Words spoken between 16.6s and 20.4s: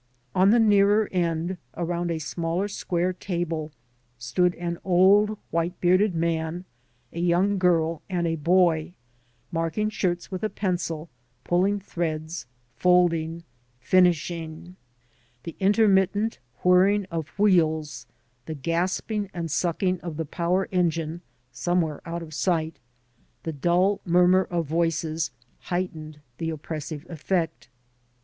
whirring of wheels, the gasping and sucking of the